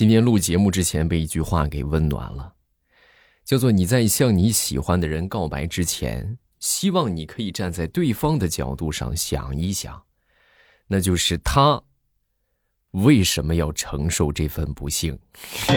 [0.00, 2.54] 今天录节目之前被一句话给温暖了，
[3.44, 10.02] 叫做你在向你喜欢的人告白之前，希望你可以站在对方的角度上想一想，
[10.86, 11.82] 那就是他
[12.92, 15.18] 为什么要承受这份不幸。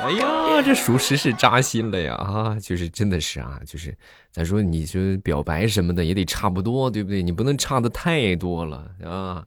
[0.00, 2.14] 哎呀，这属实是扎心了呀！
[2.14, 3.94] 啊，就是真的是啊，就是
[4.32, 7.22] 咱说你说表白什么的也得差不多，对不对？
[7.22, 9.46] 你不能差的太多了啊！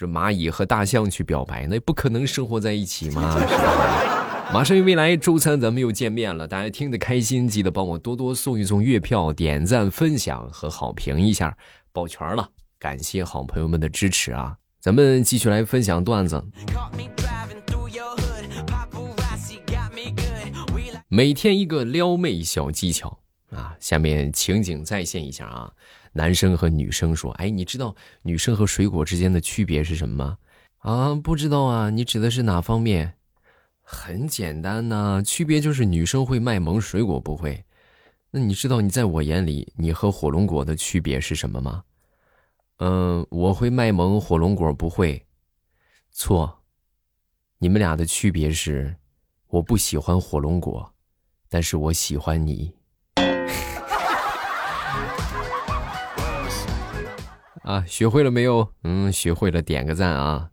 [0.00, 4.50] 说蚂蚁和大象去表白，那不可能生活在一起嘛， 是吧？
[4.50, 11.54] 马上于未来周三咱们又见面了，大家听得开心，记得帮我多多送一送月票、点赞、分享和好评一下，
[11.92, 14.56] 抱拳了，感谢好朋友们的支持啊！
[14.80, 16.42] 咱们继续来分享段子。
[21.08, 23.18] 每天一个撩妹小技巧
[23.50, 23.76] 啊！
[23.78, 25.70] 下面情景再现一下啊，
[26.12, 30.38] 男生和女生说：“哎，你知道女生和水果之间的区别是什么吗？”
[30.78, 33.14] 啊，不知道啊，你指的是哪方面？
[33.82, 37.64] 很简单呐，区别就是女生会卖萌，水果不会。
[38.30, 41.82] 那你知道你在我眼里，你和火龙果的区别是什么吗？
[42.78, 45.26] 嗯，我会卖萌，火龙果不会。
[46.10, 46.62] 错，
[47.58, 48.96] 你们俩的区别是，
[49.48, 50.92] 我不喜欢火龙果。
[51.48, 52.72] 但是我喜欢你，
[57.70, 58.68] 啊，学会了没有？
[58.82, 60.50] 嗯，学会了，点个赞啊，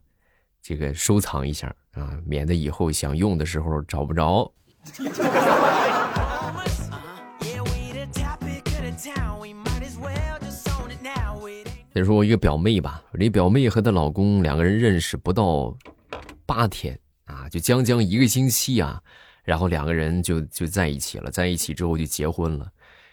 [0.62, 4.52] 这个收藏一下啊，免得以后想用的时候找不着。
[11.92, 15.76] 再说我一个表妹吧，我这表妹和她老公两个人认识不到
[16.46, 19.02] 八天啊，就将将一个星期啊。
[19.42, 22.70] 然后两个人就就在一起了，在一起之后就结婚了，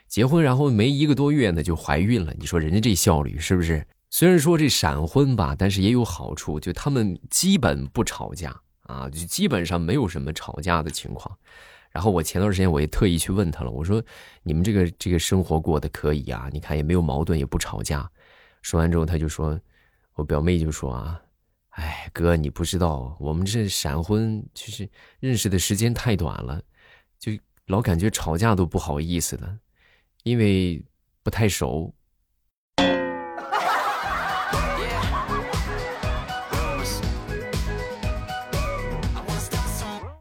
[0.08, 2.32] 结婚然后没一个多月呢就怀孕了。
[2.38, 3.84] 你说人家这效率是不是？
[4.18, 11.38] 虽然说这闪婚吧，但是也有好处，就他们基本不吵架啊，就基本上没有什么吵架的情况。
[11.92, 14.02] 然后我前段时间我也特意去问他了，我说
[14.42, 16.50] 你们这个这个生活过得可以啊？
[16.54, 18.10] 你看也没有矛盾，也不吵架。
[18.62, 19.60] 说完之后他就说，
[20.14, 21.22] 我表妹就说啊。
[21.72, 24.90] 哎，哥，你不知道，我们这闪婚就是
[25.20, 26.62] 认识的时间太短了，
[27.20, 27.34] 就
[27.66, 29.60] 老感觉吵架都不好意思的，
[30.24, 30.82] 因为
[31.22, 31.94] 不太熟。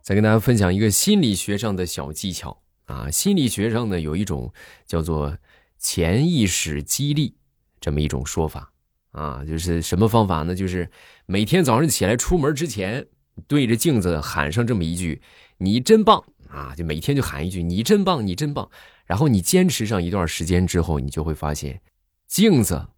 [0.05, 4.53] 再跟大家分享一个心理学上的小技巧啊，心理学上呢有一种
[4.87, 5.37] 叫做
[5.79, 7.35] 潜意识激励
[7.81, 8.71] 这么一种说法。
[9.13, 10.55] 啊，就是什么方法呢？
[10.55, 10.91] 就是
[11.25, 13.07] 每天早上起来出门之前，
[13.47, 15.23] 对着镜子喊上这么一句
[15.59, 18.69] ：“你真棒！”啊，就每天就喊一句：“你真棒，你真棒。”
[19.07, 21.81] 然后你坚持上一段时间之后，你就会发现，
[22.27, 22.89] 镜子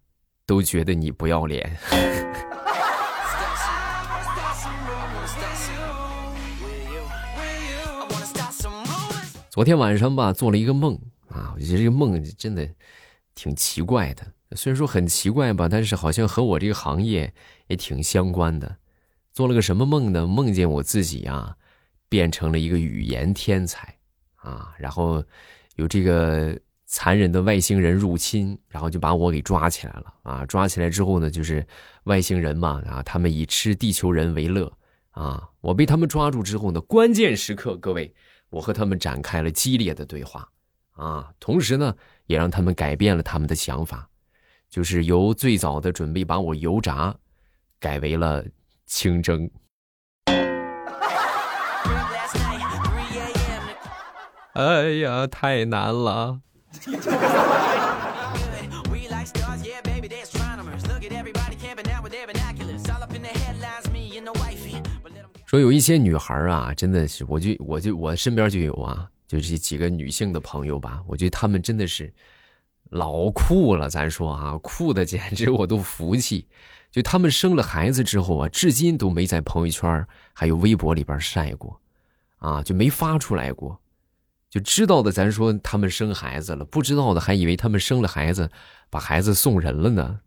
[0.47, 1.77] 都觉得你不要脸。
[9.57, 10.93] 昨天晚上吧，做了一个梦
[11.29, 12.69] 啊，我觉得这个梦真的
[13.33, 14.23] 挺奇怪的。
[14.51, 17.33] 虽然说很奇怪吧，但是好像和我这个行业
[17.65, 18.77] 也挺相关的。
[19.33, 20.27] 做了个什么梦呢？
[20.27, 21.57] 梦见我自己啊，
[22.07, 23.97] 变成了一个语言天才
[24.35, 25.23] 啊，然后
[25.75, 30.45] 有这个残忍的外星人入侵，然后就把我给抓起来了啊！
[30.45, 31.65] 抓起来之后呢，就是
[32.03, 34.71] 外星人嘛啊，他们以吃地球人为乐
[35.09, 35.49] 啊。
[35.61, 38.13] 我被他们抓住之后呢，关键时刻，各位，
[38.49, 40.49] 我和他们展开了激烈的对话
[40.93, 44.09] 啊，同时呢，也让他们改变了他们的想法。
[44.69, 47.15] 就是由最早的准备把我油炸，
[47.79, 48.43] 改为了
[48.85, 49.49] 清蒸。
[54.53, 56.41] 哎呀，太难了！
[65.47, 72.13] 说有一些女孩啊，真的是，我就我就我身边就有啊，就这几个女性的朋友吧，我觉得她们真的是。
[72.91, 76.47] 老酷了，咱说啊，酷的简直我都服气。
[76.89, 81.81] 就他们生了孩子之后啊，至今都没在朋友圈还有微博里边晒过，
[82.37, 83.77] 啊，就没发出来过。
[84.49, 88.49] 就知道的，咱说他们生孩子了；不知道的，还以为他们生了孩子，
[88.89, 90.21] 把孩子送人了呢。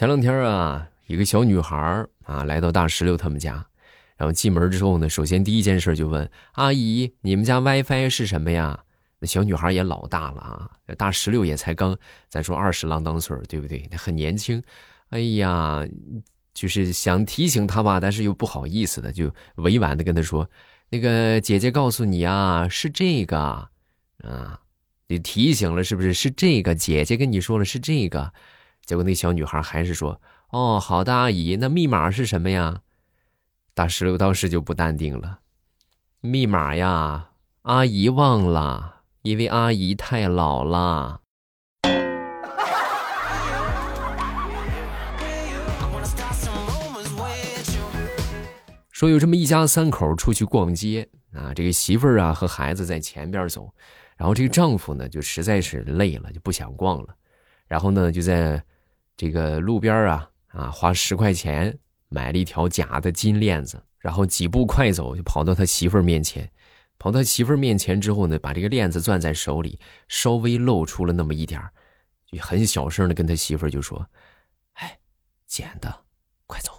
[0.00, 0.88] 前两天啊。
[1.08, 3.66] 一个小女孩啊，来到大石榴他们家，
[4.16, 8.82] 然后进门之后呢，首先第一件事就问阿姨：“你们家 WiFi 是什么呀？”
[9.20, 11.94] 那小女孩也老大了啊，大石榴也才刚
[12.30, 13.86] 咱说二十郎当岁对不对？
[13.94, 14.62] 很年轻。
[15.10, 15.84] 哎呀，
[16.54, 20.48] 就是想提醒她吧，但是又不好意思的，就委婉的跟她说
[20.88, 23.38] ：“那个姐姐告诉你啊，是这个
[24.22, 24.60] 啊。”
[25.08, 26.14] 你提醒了是不是？
[26.14, 28.32] 是这个，姐姐跟你说了是这个。
[28.84, 32.80] 结果那小女孩还是说：“哦，好的，阿姨，那密码是什么呀？”
[33.74, 35.40] 大石榴当时就不淡定了
[36.20, 37.30] ：“密码呀，
[37.62, 41.20] 阿姨忘了，因为阿姨太老了。”
[48.90, 53.72] 说有这么一家三口出去逛街啊，这个媳妇儿啊和孩子在前边走，
[54.18, 57.16] 然后这个丈夫呢就实在是累了，就不想逛了，
[57.70, 58.60] 然后呢就在
[59.16, 61.78] 这个路边啊啊花十块钱
[62.08, 66.50] 买了一条假的金链子，然后几步快走就跑到他媳妇儿面前，
[66.98, 69.78] 跑到媳妇儿面前之后呢，把这个链子攥在手里，
[70.08, 71.62] 稍微露出了那么一点
[72.26, 74.04] 就很小声的跟他媳妇儿就说
[74.74, 74.98] ：“哎，
[75.46, 76.02] 捡的，
[76.46, 76.72] 快走。”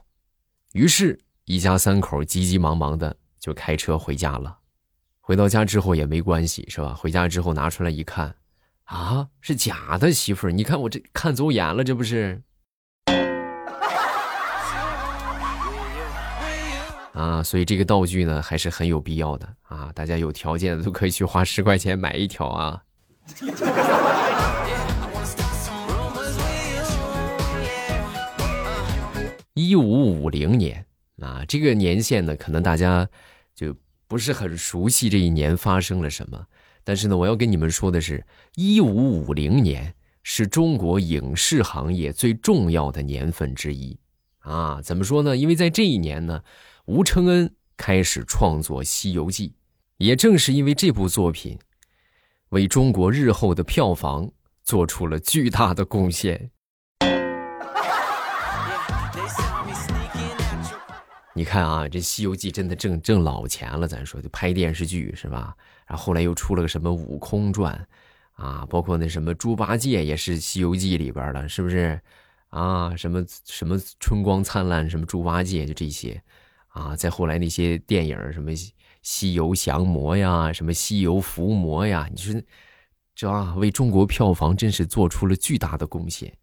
[0.74, 1.18] 于是。
[1.46, 4.60] 一家三口急急忙忙的就开车回家了，
[5.20, 6.94] 回到家之后也没关系，是吧？
[6.94, 8.34] 回家之后拿出来一看，
[8.86, 10.52] 啊，是假的媳妇儿！
[10.52, 12.42] 你看我这看走眼了，这不是？
[17.14, 19.92] 啊，所以这个道具呢还是很有必要的啊！
[19.94, 22.82] 大家有条件的都可以去花十块钱买一条啊。
[29.54, 30.86] 一五五零年。
[31.22, 33.08] 啊，这个年限呢，可能大家
[33.54, 33.76] 就
[34.08, 36.48] 不是很熟悉这一年发生了什么。
[36.84, 38.26] 但是呢，我要跟你们说的是，
[38.56, 39.94] 一五五零年
[40.24, 43.98] 是中国影视行业最重要的年份之一。
[44.40, 45.38] 啊，怎么说呢？
[45.38, 46.44] 因为在这一年呢，
[46.86, 49.50] 吴承恩开始创作《西游记》，
[49.98, 51.60] 也正是因为这部作品，
[52.50, 54.32] 为中国日后的票房
[54.64, 56.50] 做出了巨大的贡献。
[61.34, 63.88] 你看啊，这《西游记》真的挣挣老钱了。
[63.88, 65.56] 咱说就拍电视剧是吧？
[65.88, 67.88] 然后后来又出了个什么《悟空传》，
[68.44, 72.00] 啊，包括那什么猪八戒也是《西游记》里边的，是不是？
[72.50, 76.22] 啊，什么什么春光灿烂，什么猪八戒，就这些，
[76.68, 78.52] 啊，再后来那些电影，什么
[79.02, 82.42] 《西游降魔》呀，什么《西游伏魔》呀，你说
[83.16, 86.34] 这啊，为中国票房真是做出了巨大的贡献，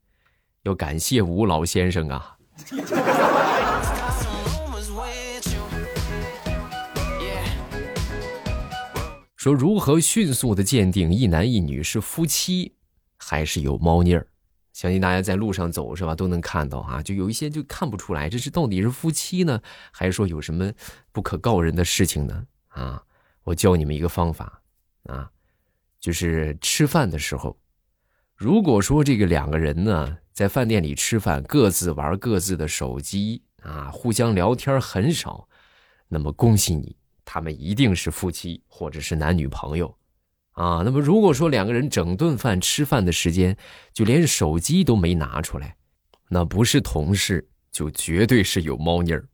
[0.63, 2.39] 要感谢吴老先生啊。
[9.49, 12.75] 说如何迅速的鉴定一男一女是夫妻，
[13.17, 14.27] 还是有猫腻儿？
[14.75, 17.03] 相信大家在路上走是吧，都能看到啊。
[17.03, 19.59] 就有一些就看不出来，这是到底是夫妻呢，
[19.91, 20.71] 还是说有什么
[21.13, 22.45] 不可告人的事情呢？
[22.69, 23.03] 啊，
[23.43, 24.61] 我教你们一个方法
[25.05, 25.31] 啊，
[25.99, 27.59] 就是吃饭的时候，
[28.37, 35.49] 如果说这个两个人呢在饭店里吃饭，各自玩各自的手机啊，互相聊天很少，
[36.07, 36.95] 那么恭喜你。
[37.31, 39.95] 他们一定是夫妻，或者是男女朋友，
[40.53, 40.81] 啊。
[40.83, 43.55] 那么如果说两个人整顿饭吃饭的时间，
[43.93, 45.77] 就连手机都没拿出来，
[46.31, 49.29] 那不是同事，就绝对是有猫腻儿。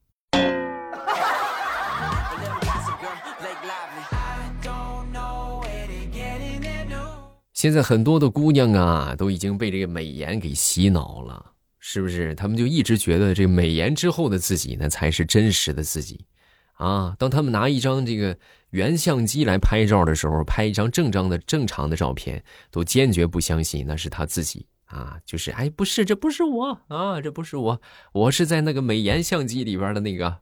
[7.52, 12.34] 现在很多的姑娘啊，都已经被这个美颜给洗脑了，是不是？
[12.34, 16.26] 他们就一直觉得这美颜之后的自己呢，才是真实的自己。
[16.74, 18.36] 啊，当他们拿一张这个
[18.70, 25.16] 原相机来拍照的时候，拍一张正张的正常的照片，都坚决不相信那是他自己啊！
[25.24, 27.80] 就是哎，不是，这不是我啊，这不是我，
[28.12, 30.38] 我是在那个美颜相机里边的那个。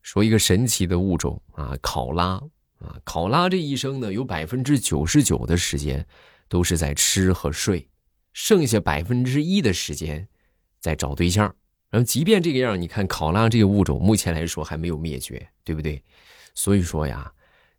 [0.00, 2.40] 说一个神奇的物种啊，考拉
[2.78, 6.06] 啊，考拉这一生呢，有百分之九十九的时间。
[6.48, 7.88] 都是在吃和睡，
[8.32, 10.28] 剩下百分之一的时间
[10.80, 11.54] 在找对象。
[11.90, 16.02] 然后，即便这个样，你看考拉这个物种目前来说还没有灭绝，对不对？
[16.54, 17.32] 所以说呀，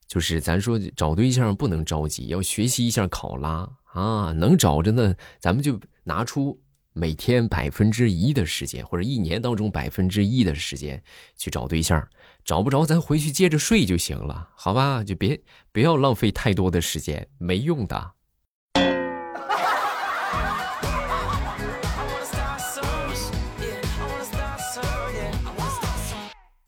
[0.07, 4.31] 就是咱说找对象不能着急，要学习一下考拉啊。
[4.31, 6.57] 能找着呢，咱们就拿出
[6.93, 11.03] 每天百分之一的时间，或者一年当中百分之一的时间
[11.36, 12.07] 去找对象。
[12.45, 15.03] 找不着，咱回去接着睡就行了，好吧？
[15.03, 15.41] 就别
[15.74, 18.14] 不要浪费太多的时间，没用的。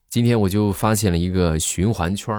[0.09, 2.33] 今天我就发现了一个循环圈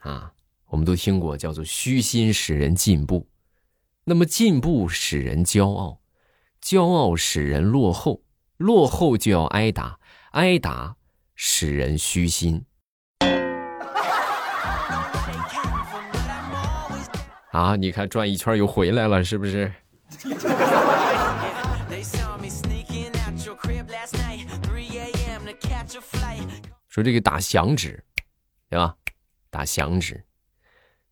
[0.00, 0.32] 啊，
[0.66, 3.28] 我们都听过，叫做虚心使人进步，
[4.04, 6.00] 那么进步使人骄傲，
[6.60, 8.22] 骄傲使人落后，
[8.56, 10.00] 落后就要挨打，
[10.32, 10.96] 挨打
[11.36, 12.64] 使人虚心。
[17.52, 19.72] 啊，你看转一圈又回来了，是不是？
[26.96, 28.02] 说这个打响指，
[28.70, 28.96] 对吧？
[29.50, 30.24] 打响指，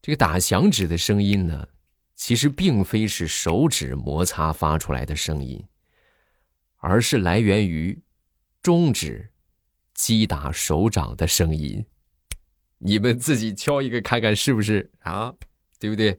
[0.01, 1.69] 这个打响指的声音呢，
[2.15, 5.63] 其实并非是手指摩擦发出来的声音，
[6.77, 8.03] 而是来源于
[8.63, 9.31] 中指
[9.93, 11.85] 击打手掌的声音。
[12.79, 15.35] 你们自己敲一个看看是不是啊？
[15.79, 16.19] 对不对？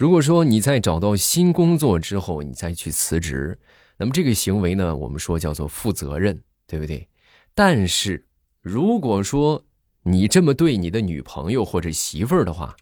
[0.00, 3.58] 如果说你在找到新工作之后，你再去辞职，
[3.98, 7.06] 那么这个行为呢，我们说叫做负责任，对不对？
[7.54, 8.24] 但是
[8.62, 9.62] 如果说
[10.04, 12.74] 你这么对你的女朋友或者媳妇儿的话，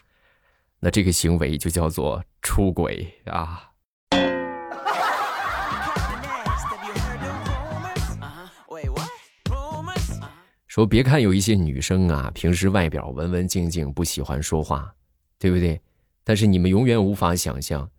[0.79, 3.65] 那这个行为就叫做出轨啊。
[10.69, 14.95] 说别看有一些女生啊，平时外表文文静静，不喜欢说话，
[15.37, 15.81] 对不对？
[16.29, 17.91] 但是你们永远无法想象，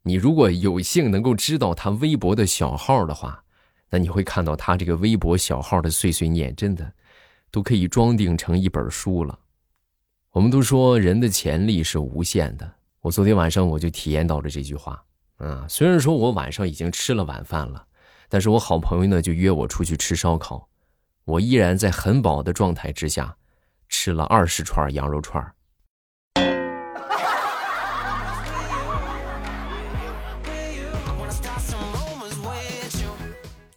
[0.00, 3.44] 你如果有幸能够知道他微博的小号的话，
[3.90, 6.90] 那你会看到他这个微博小号的碎碎念，真的
[7.50, 9.38] 都可以装订成一本书了。
[10.30, 15.04] 我们都说人的潜力是无限的，我昨天晚上我就体验到了这句话。
[15.36, 17.86] 啊，虽然说我晚上已经吃了晚饭了，
[18.30, 20.66] 但是我好朋友呢就约我出去吃烧烤。
[21.26, 23.36] 我依然在很饱的状态之下，
[23.86, 25.46] 吃了二十串羊肉串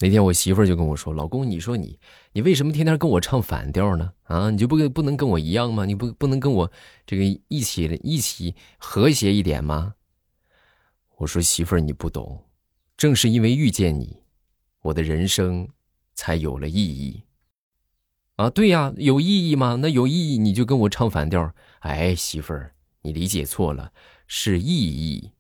[0.02, 2.00] 那天我媳妇儿就跟我说：“老公，你说你，
[2.32, 4.14] 你为什么天天跟我唱反调呢？
[4.24, 5.84] 啊，你就不不能跟我一样吗？
[5.84, 6.72] 你不不能跟我
[7.06, 9.96] 这个一起一起和谐一点吗？”
[11.18, 12.46] 我说：“媳妇儿，你不懂，
[12.96, 14.24] 正是因为遇见你，
[14.84, 15.68] 我的人生
[16.14, 17.24] 才有了意义。”
[18.38, 19.80] 啊，对呀，有意义吗？
[19.82, 21.54] 那有意义你就跟我唱反调。
[21.80, 23.92] 哎，媳妇儿，你理解错了，
[24.28, 25.32] 是意义，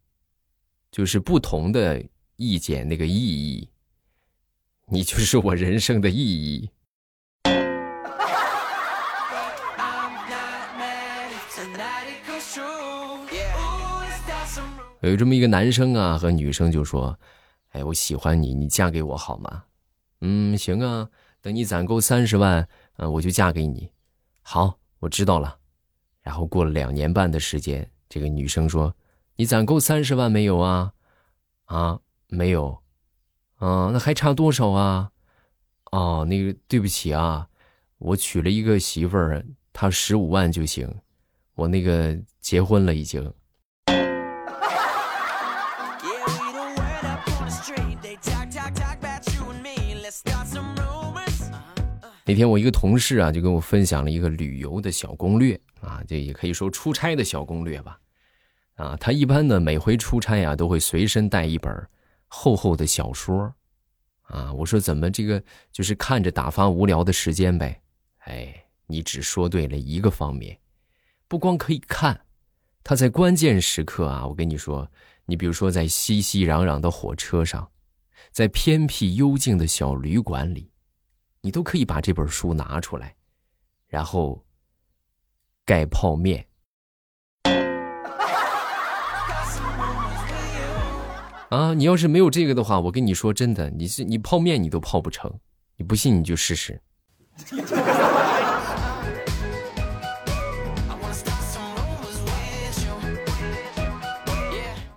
[0.92, 3.70] 就是不同的意见那个意义。
[4.92, 6.70] 你就是我人生的意义。
[15.02, 17.18] 有这么一个男生啊，和女生就说
[17.72, 19.64] ：“哎，我喜欢你，你嫁给我好吗？”
[20.22, 21.08] 嗯，行啊，
[21.42, 22.68] 等你攒够三十万。
[22.98, 23.90] 嗯，我就嫁给你，
[24.42, 25.58] 好，我知道了。
[26.22, 28.94] 然后过了两年半的时间，这个女生说
[29.38, 30.92] ：“你攒够三十万没有啊？”
[31.66, 32.78] 啊，没有。
[33.60, 35.12] 啊，那还差多少啊？
[35.92, 37.48] 哦，那个对不起啊，
[37.98, 40.90] 我娶了一个媳妇儿，她十五万就行。
[41.56, 43.34] 我那个结婚了已经。
[52.26, 58.00] 那天我一个同事啊，就跟我分享了一个旅游的小攻略啊，这也可以说出差的小攻略吧。
[58.76, 61.74] 啊，他一般呢每回出差啊都会随身带一本
[62.30, 63.54] 厚厚的小说，
[64.22, 67.82] 啊，我说怎么这个就是看着打发无聊的时间呗？
[68.20, 70.58] 哎，你只说对了一个方面，
[71.28, 72.26] 不光可以看，
[72.84, 74.90] 他在关键时刻啊，我跟你说，
[75.26, 77.70] 你比如说在熙熙攘攘的火车上，
[78.32, 80.72] 在偏僻幽静的小旅馆里。
[81.42, 83.16] 你都可以把这本书拿出来，
[83.88, 84.46] 然后
[85.64, 86.46] 盖泡面。
[91.50, 95.32] 啊，你要是没有这个的话，我跟你说真的，你是你泡面你都泡不成。
[95.78, 96.80] 你不信你就试试。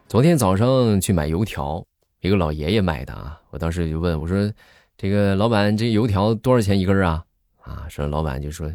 [0.06, 1.82] 昨天早上去买油条，
[2.20, 4.52] 一个老爷爷买的啊，我当时就问我说。
[4.98, 7.24] 这个老板，这油条多少钱一根啊？
[7.62, 8.70] 啊，说老板就说，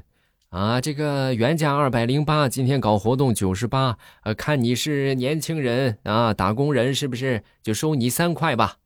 [0.49, 7.43] 啊，这个原价二百零八，今天搞活动九十八，呃，看你是年轻人啊，打工人是不是？
[7.61, 8.77] 就收你三块吧。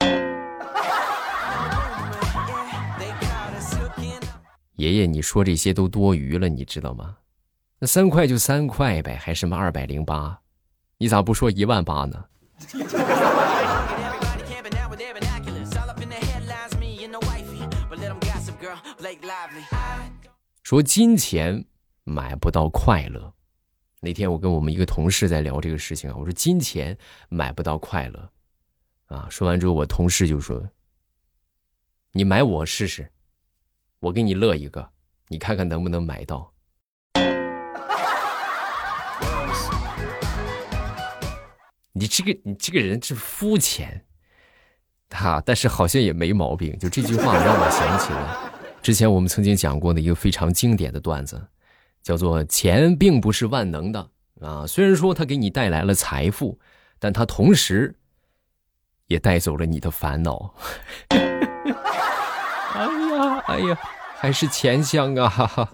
[4.74, 7.18] 爷爷，你说这些都多余了，你知道吗？
[7.78, 10.40] 那三块就三块呗，还什么二百零八？
[10.98, 12.24] 你咋不说一万八呢？
[20.64, 21.64] 说金钱
[22.04, 23.32] 买不到快乐。
[24.00, 26.96] 那天我跟我们一个同事在聊这个事情啊，我说金钱
[27.28, 28.30] 买不到快乐
[29.06, 29.28] 啊。
[29.30, 30.66] 说完之后，我同事就说
[32.12, 33.12] ：“你买我试试，
[34.00, 34.88] 我给你乐一个，
[35.28, 36.50] 你看看能不能买到。”
[41.92, 44.06] 你这个你这个人是肤浅，
[45.10, 46.76] 哈，但是好像也没毛病。
[46.78, 48.52] 就这句话让我想起了。
[48.84, 51.42] 之前我们曾经讲过的一个非常经典的段子，
[52.02, 54.10] 叫做“钱并不是万能的
[54.42, 54.66] 啊”。
[54.68, 56.58] 虽然说它给你带来了财富，
[56.98, 57.94] 但它同时
[59.06, 60.54] 也带走了你的烦恼。
[61.08, 63.78] 哎呀，哎呀，
[64.16, 65.30] 还是钱香啊！
[65.30, 65.66] 哈哈。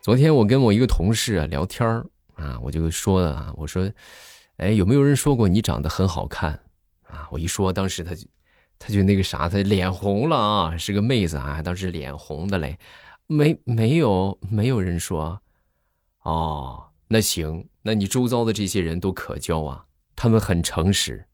[0.00, 1.86] 昨天我跟我一个同事啊聊天
[2.36, 3.86] 啊，我就说啊，我说，
[4.56, 6.58] 哎，有没有人说过你长得很好看
[7.10, 7.28] 啊？
[7.30, 8.26] 我一说，当时他就，
[8.78, 12.78] 他就那个啥，他脸红了啊，是个妹子啊，当时脸红的嘞，
[13.26, 15.40] 没没有没有人说，
[16.22, 19.84] 哦，那行，那你周遭的这些人都可交啊，
[20.16, 21.26] 他们很诚实。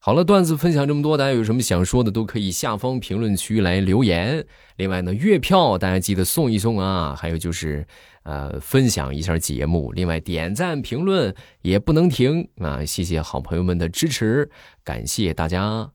[0.00, 4.46] 好了，段子分享这么多，大家有什么想说的都可以下方评论区来留言。
[4.76, 7.84] 另外呢，月票大家记得送一送啊，还有就是，
[8.22, 9.90] 呃，分享一下节目。
[9.92, 12.84] 另外点赞评论也不能停啊！
[12.84, 14.48] 谢谢好朋友们的支持，
[14.84, 15.90] 感谢大家。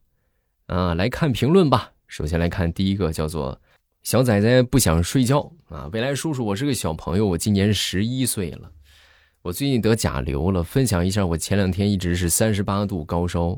[0.67, 1.93] 啊，来看评论吧。
[2.07, 3.59] 首先来看第一个，叫做
[4.03, 5.89] 小仔仔不想睡觉啊。
[5.93, 8.69] 未来叔叔，我是个小朋友，我今年十一岁了，
[9.43, 10.61] 我最近得甲流了。
[10.61, 13.57] 分享一下，我前两天一直是三十八度高烧。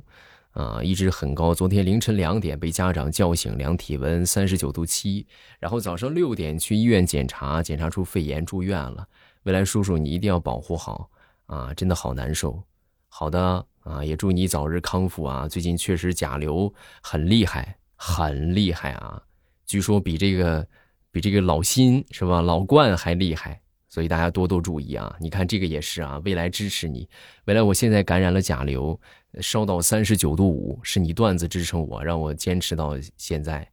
[0.55, 1.53] 啊，一直很高。
[1.53, 5.27] 昨天凌晨两点被家长叫醒，量体温三十九度七，
[5.59, 9.05] 然后早上六点去医院检查，检查出肺炎，住院了。
[9.43, 11.09] 未来叔叔，你一定要保护好
[11.47, 11.73] 啊！
[11.73, 12.63] 真的好难受。
[13.09, 15.45] 好的啊，也祝你早日康复啊！
[15.45, 19.21] 最近确实甲流很厉害，很厉害啊！
[19.65, 20.65] 据说比这个
[21.11, 23.61] 比这个老辛是吧，老冠还厉害，
[23.95, 25.15] 所以大家多多注意啊！
[25.21, 27.07] 你看这个也是啊，未来支持你。
[27.45, 28.99] 未来我现在感染了甲流。
[29.39, 33.65] 烧到三十九度五，是你段子支撑我，让我坚持到现在，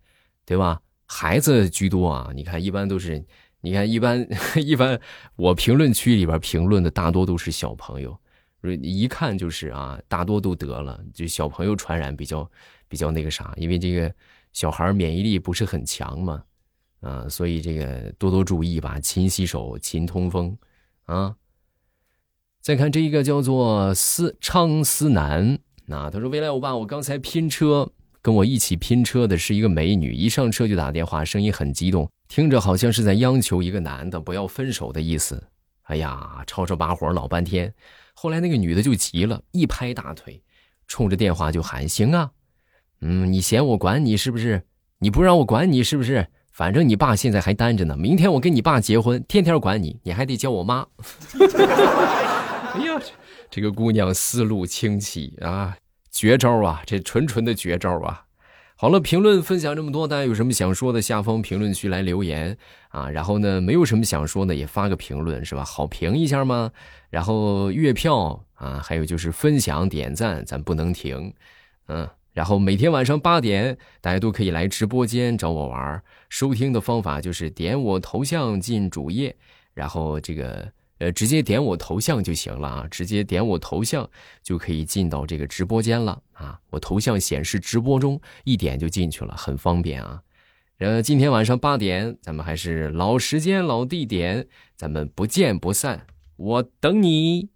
[0.45, 0.81] 对吧？
[1.07, 3.25] 孩子居多啊，你看，一般都是，
[3.63, 4.25] 你看，一般
[4.55, 5.01] 一般，
[5.35, 8.17] 我评论区里边评论的大多都是小朋友，
[8.81, 12.49] 一看就是啊，大多都得了，就小朋友传染比较
[12.87, 14.15] 比较那个啥，因为这个
[14.53, 16.45] 小孩免疫力不是很强嘛，
[17.03, 20.57] 啊，所以这个多多注意吧，勤洗手，勤通风，
[21.05, 21.37] 啊。
[22.61, 35.43] 再看这一个叫做思昌思南，那他说：“未来欧巴，我刚才拼车，跟我一起拼车的是一个美女，一上车就打电话，声音很激动，听着好像是在央求一个男的不要分手的意思。
[35.83, 37.75] 哎呀，吵吵把火老半天，
[38.15, 40.41] 后来那个女的就急了，一拍大腿，
[40.87, 42.31] 冲着电话就喊：行啊，
[43.01, 44.63] 嗯，你嫌我管你是不是？
[44.99, 46.29] 你不让我管你是不是？
[46.53, 50.87] 反正你爸现在还单着呢，明天我跟你爸结婚，天天管你，你还得叫我妈。
[52.75, 53.01] ”哎呀，
[53.51, 55.77] 这个姑娘思路清奇啊，
[56.11, 58.25] 绝招啊，这纯纯的绝招啊！
[58.77, 62.57] 好了，评论分享这么多，大家有什么想说的，下方评论区来留言
[62.89, 63.09] 啊。
[63.09, 65.65] 然后呢，没有什么想说的，也发个评论是吧？
[65.65, 66.71] 好评一下吗？
[67.09, 71.33] 然后月票啊，还有就是分享点赞，咱不能停，
[71.89, 72.09] 嗯。
[72.33, 76.03] 然后每天晚上八点，大家都可以来直播间找我玩。
[76.29, 79.37] 收听的方法就是点我头像进主页，
[79.75, 80.73] 然后这个。
[80.99, 82.87] 呃，直接点我头像就行了啊！
[82.89, 84.09] 直接点我头像
[84.41, 86.61] 就可以进到这个直播间了啊！
[86.71, 90.23] 我头像显示直播中，一点就进去了，很方便啊。
[90.79, 97.52] 呃，今天晚上八点，咱们还是老时间、老地点，咱们不见不散，我等你。